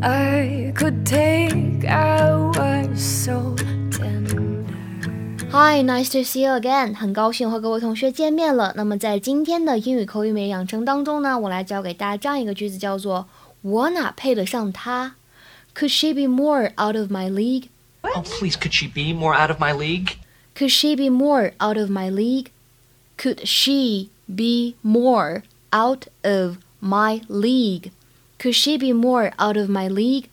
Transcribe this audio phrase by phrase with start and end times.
[0.00, 3.56] I could take hours so
[5.50, 6.94] Hi, nice to see you again。
[6.94, 8.72] 很高兴和各位同学见面了。
[8.76, 13.26] 那么在今天的英语口语美养成当中呢，我来教给大家这样一个句子，叫做
[13.62, 15.16] “我哪配得上她
[15.74, 17.64] ？”Could she be more out of my league?
[18.02, 20.12] Oh, please, could she be more out of my league?
[20.54, 22.50] Could she be more out of my league?
[23.16, 27.90] Could she be more out of my league?
[28.39, 30.25] Could she be more out of my league?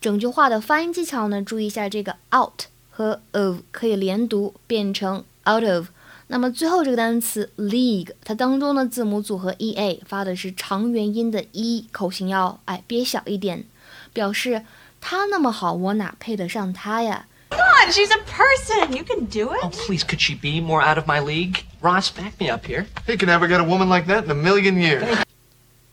[0.00, 5.86] 整句话的发音技巧呢，注意一下这个 out 和 of 可以连读，变成 out of。
[6.26, 13.64] 那么最后这个单词 league，它当中的字母组合 e a 发的是长元音的 e，口型要哎憋小一点，
[14.12, 14.62] 表示
[15.00, 17.26] 他那么好，我哪配得上他呀？
[17.50, 18.96] Come on, she's a person.
[18.96, 19.76] You can do Oh, it.
[19.86, 21.64] please, could she be more out of my league?
[21.80, 22.86] Ross, back me up here.
[23.06, 25.04] He can never get a woman like that in a million years.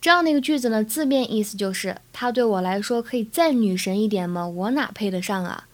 [0.07, 4.47] 这样的一个句子呢，字面意思就是他对我来说可以再女神一点吗？
[4.47, 5.67] 我哪配得上啊？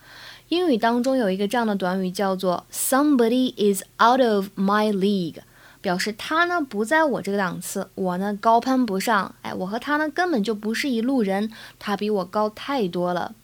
[0.48, 5.40] 英语当中有一个这样的短语叫做 somebody is out of my league，
[5.82, 9.34] 表示他呢不在我这个档次，我呢高攀不上。
[9.42, 13.34] 哎，我和他呢根本就不是一路人，他比我高太多了。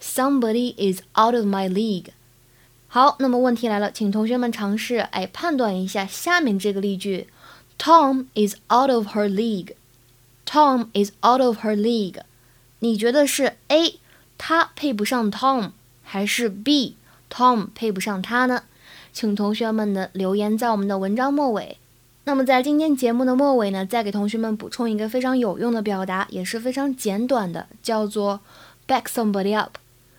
[0.00, 2.10] Somebody is out of my league。
[2.86, 7.26] 好，那么问题来了，请同学们尝试哎判断一下下面这个例句
[7.76, 9.72] ：Tom is out of her league。
[10.48, 12.22] Tom is out of her league。
[12.78, 13.98] 你觉得是 A，
[14.38, 18.62] 他配不上 Tom，还是 B，Tom 配不上他呢？
[19.12, 21.76] 请同学们呢留言在我们的文章末尾。
[22.24, 28.40] 那么在今天节目的末尾呢，再给同学们补充一个非常有用的表达，也是非常简短的，叫做
[28.86, 29.76] back somebody up。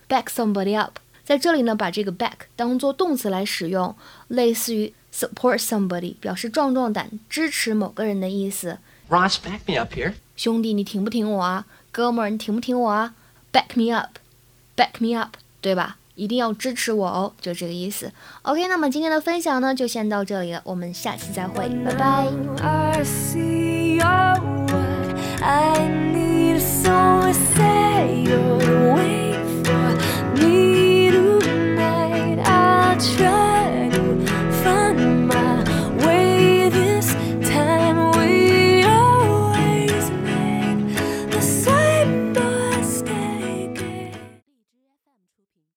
[0.08, 3.96] back somebody up，在这里呢，把这个 back 当做动词来使用，
[4.28, 8.78] 类似于 support somebody，表示壮壮胆、支持某个人的意思。
[9.10, 10.14] Ross, back me up here.
[10.36, 11.66] 兄弟，你挺不挺我啊？
[11.90, 13.14] 哥们儿，你挺不挺我啊
[13.52, 15.96] ？Back me up，back me up，对吧？
[16.14, 18.12] 一定要支持我哦，就这个意思。
[18.42, 22.28] OK，那么今天的分享呢，就先到这里了，我们下期再会，拜拜。